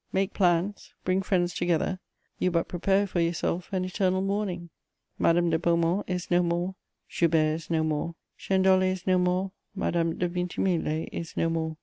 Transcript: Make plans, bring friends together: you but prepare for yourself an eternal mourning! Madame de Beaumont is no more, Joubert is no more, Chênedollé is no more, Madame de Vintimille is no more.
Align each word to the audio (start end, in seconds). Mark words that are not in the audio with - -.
Make 0.11 0.33
plans, 0.33 0.95
bring 1.05 1.21
friends 1.21 1.53
together: 1.53 1.99
you 2.39 2.49
but 2.49 2.67
prepare 2.67 3.05
for 3.05 3.19
yourself 3.19 3.71
an 3.71 3.85
eternal 3.85 4.21
mourning! 4.23 4.71
Madame 5.19 5.51
de 5.51 5.59
Beaumont 5.59 6.09
is 6.09 6.31
no 6.31 6.41
more, 6.41 6.73
Joubert 7.07 7.53
is 7.53 7.69
no 7.69 7.83
more, 7.83 8.15
Chênedollé 8.39 8.93
is 8.93 9.05
no 9.05 9.19
more, 9.19 9.51
Madame 9.75 10.17
de 10.17 10.27
Vintimille 10.27 11.07
is 11.11 11.37
no 11.37 11.49
more. 11.51 11.77